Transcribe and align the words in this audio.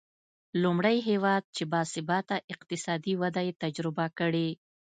لومړی 0.61 0.97
هېواد 1.09 1.43
چې 1.55 1.63
با 1.71 1.81
ثباته 1.93 2.37
اقتصادي 2.53 3.13
وده 3.21 3.41
یې 3.47 3.53
تجربه 3.63 4.05
کړې. 4.19 4.49